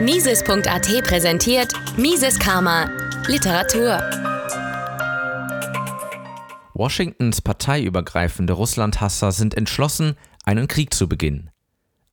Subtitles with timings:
[0.00, 2.90] Mises.at präsentiert Mises Karma
[3.26, 3.98] Literatur.
[6.72, 11.50] Washingtons parteiübergreifende Russlandhasser sind entschlossen, einen Krieg zu beginnen.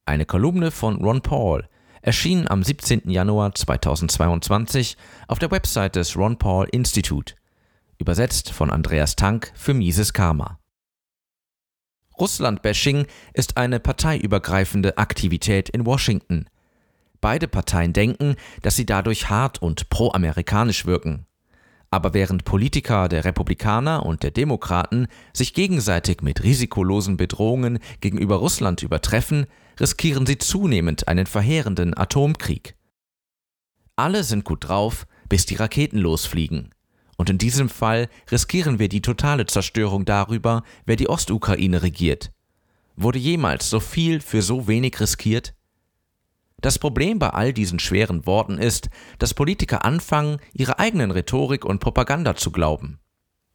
[0.05, 1.69] Eine Kolumne von Ron Paul
[2.01, 3.09] erschien am 17.
[3.09, 4.97] Januar 2022
[5.29, 7.35] auf der Website des Ron Paul Institute,
[7.99, 10.59] übersetzt von Andreas Tank für Mises Karma.
[12.19, 16.49] Russland-Bashing ist eine parteiübergreifende Aktivität in Washington–
[17.21, 21.25] Beide Parteien denken, dass sie dadurch hart und pro-amerikanisch wirken.
[21.89, 28.83] Aber während Politiker der Republikaner und der Demokraten sich gegenseitig mit risikolosen Bedrohungen gegenüber Russland
[28.83, 29.45] übertreffen,
[29.79, 32.75] riskieren sie zunehmend einen verheerenden Atomkrieg.
[33.95, 36.73] Alle sind gut drauf, bis die Raketen losfliegen.
[37.17, 42.31] Und in diesem Fall riskieren wir die totale Zerstörung darüber, wer die Ostukraine regiert.
[42.95, 45.56] Wurde jemals so viel für so wenig riskiert?
[46.61, 48.89] Das Problem bei all diesen schweren Worten ist,
[49.19, 52.99] dass Politiker anfangen, ihre eigenen Rhetorik und Propaganda zu glauben.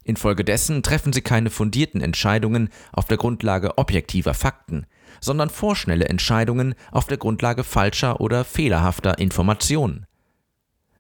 [0.04, 4.86] Infolgedessen treffen sie keine fundierten Entscheidungen auf der Grundlage objektiver Fakten,
[5.20, 10.06] sondern vorschnelle Entscheidungen auf der Grundlage falscher oder fehlerhafter Informationen.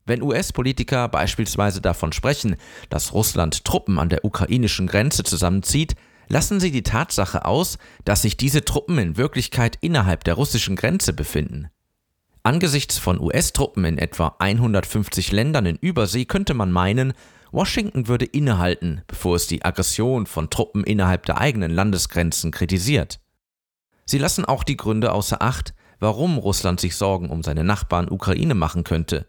[0.04, 2.56] Wenn US-Politiker beispielsweise davon sprechen,
[2.90, 5.94] dass Russland Truppen an der ukrainischen Grenze zusammenzieht,
[6.28, 11.12] lassen sie die Tatsache aus, dass sich diese Truppen in Wirklichkeit innerhalb der russischen Grenze
[11.12, 11.68] befinden.
[12.44, 17.12] Angesichts von US-Truppen in etwa 150 Ländern in Übersee könnte man meinen,
[17.52, 23.20] Washington würde innehalten, bevor es die Aggression von Truppen innerhalb der eigenen Landesgrenzen kritisiert.
[24.06, 28.54] Sie lassen auch die Gründe außer Acht, warum Russland sich Sorgen um seine Nachbarn Ukraine
[28.54, 29.28] machen könnte.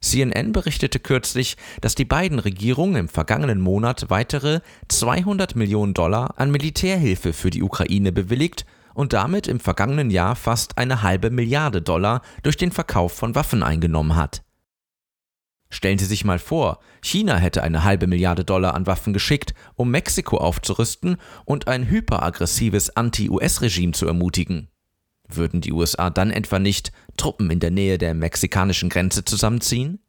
[0.00, 6.50] CNN berichtete kürzlich, dass die beiden Regierungen im vergangenen Monat weitere 200 Millionen Dollar an
[6.50, 12.22] Militärhilfe für die Ukraine bewilligt und damit im vergangenen Jahr fast eine halbe Milliarde Dollar
[12.42, 14.42] durch den Verkauf von Waffen eingenommen hat.
[15.70, 19.90] Stellen Sie sich mal vor, China hätte eine halbe Milliarde Dollar an Waffen geschickt, um
[19.90, 21.16] Mexiko aufzurüsten
[21.46, 24.68] und ein hyperaggressives Anti-US-Regime zu ermutigen.
[25.28, 30.01] Würden die USA dann etwa nicht Truppen in der Nähe der mexikanischen Grenze zusammenziehen?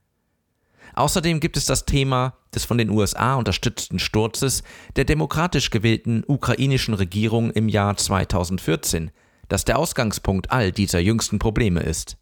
[0.94, 4.64] Außerdem gibt es das Thema des von den USA unterstützten Sturzes
[4.96, 9.12] der demokratisch gewählten ukrainischen Regierung im Jahr 2014,
[9.50, 12.18] das der Ausgangspunkt all dieser jüngsten Probleme ist.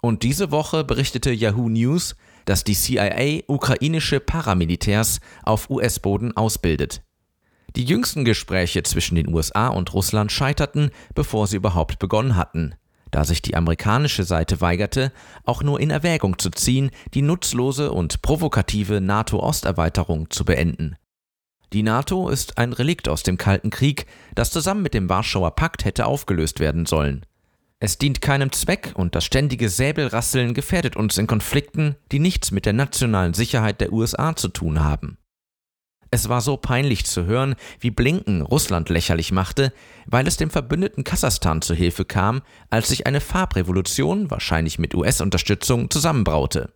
[0.00, 7.02] Und diese Woche berichtete Yahoo News, dass die CIA ukrainische Paramilitärs auf US-Boden ausbildet.
[7.74, 12.76] Die jüngsten Gespräche zwischen den USA und Russland scheiterten, bevor sie überhaupt begonnen hatten
[13.10, 15.12] da sich die amerikanische Seite weigerte,
[15.44, 20.96] auch nur in Erwägung zu ziehen, die nutzlose und provokative NATO-Osterweiterung zu beenden.
[21.72, 25.84] Die NATO ist ein Relikt aus dem Kalten Krieg, das zusammen mit dem Warschauer Pakt
[25.84, 27.26] hätte aufgelöst werden sollen.
[27.78, 32.64] Es dient keinem Zweck und das ständige Säbelrasseln gefährdet uns in Konflikten, die nichts mit
[32.64, 35.18] der nationalen Sicherheit der USA zu tun haben.
[36.16, 39.70] Es war so peinlich zu hören, wie Blinken Russland lächerlich machte,
[40.06, 42.40] weil es dem Verbündeten Kasachstan zu Hilfe kam,
[42.70, 46.72] als sich eine Farbrevolution, wahrscheinlich mit US-Unterstützung, zusammenbraute.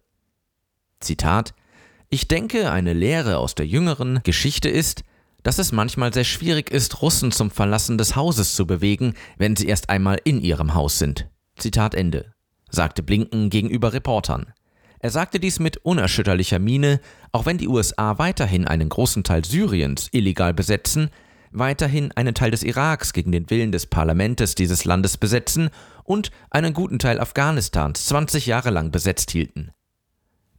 [1.00, 1.54] Zitat
[2.10, 5.04] Ich denke, eine Lehre aus der jüngeren Geschichte ist,
[5.42, 9.68] dass es manchmal sehr schwierig ist, Russen zum Verlassen des Hauses zu bewegen, wenn sie
[9.68, 11.30] erst einmal in ihrem Haus sind.
[11.56, 12.34] Zitat Ende,
[12.68, 14.52] sagte Blinken gegenüber Reportern.
[15.02, 17.00] Er sagte dies mit unerschütterlicher Miene,
[17.32, 21.10] auch wenn die USA weiterhin einen großen Teil Syriens illegal besetzen,
[21.52, 25.70] weiterhin einen Teil des Iraks gegen den Willen des Parlaments dieses Landes besetzen
[26.04, 29.72] und einen guten Teil Afghanistans 20 Jahre lang besetzt hielten.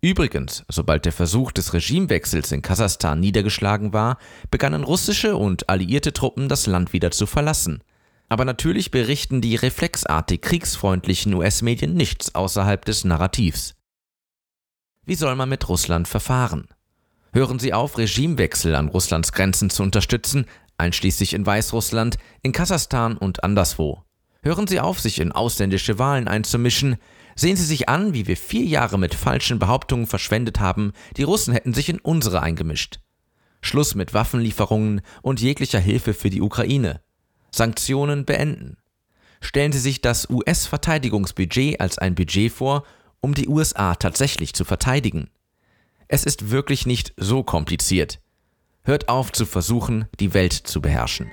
[0.02, 4.18] Übrigens, sobald der Versuch des Regimewechsels in Kasachstan niedergeschlagen war,
[4.50, 7.84] begannen russische und alliierte Truppen das Land wieder zu verlassen.
[8.28, 13.76] Aber natürlich berichten die reflexartig kriegsfreundlichen US-Medien nichts außerhalb des Narrativs.
[15.04, 16.68] Wie soll man mit Russland verfahren?
[17.34, 20.46] Hören Sie auf, Regimewechsel an Russlands Grenzen zu unterstützen,
[20.78, 24.04] einschließlich in Weißrussland, in Kasachstan und anderswo.
[24.44, 26.98] Hören Sie auf, sich in ausländische Wahlen einzumischen.
[27.36, 31.54] Sehen Sie sich an, wie wir vier Jahre mit falschen Behauptungen verschwendet haben, die Russen
[31.54, 33.00] hätten sich in unsere eingemischt.
[33.62, 37.02] Schluss mit Waffenlieferungen und jeglicher Hilfe für die Ukraine.
[37.52, 38.78] Sanktionen beenden.
[39.40, 42.84] Stellen Sie sich das US-Verteidigungsbudget als ein Budget vor,
[43.22, 45.30] um die USA tatsächlich zu verteidigen.
[46.08, 48.20] Es ist wirklich nicht so kompliziert.
[48.84, 51.32] Hört auf zu versuchen, die Welt zu beherrschen.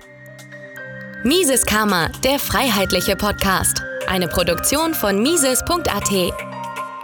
[1.24, 3.82] Mises Karma, der freiheitliche Podcast.
[4.06, 6.32] Eine Produktion von Mises.at.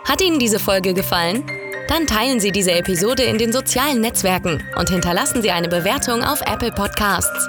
[0.08, 1.44] Hat Ihnen diese Folge gefallen?
[1.88, 6.40] Dann teilen Sie diese Episode in den sozialen Netzwerken und hinterlassen Sie eine Bewertung auf
[6.42, 7.48] Apple Podcasts.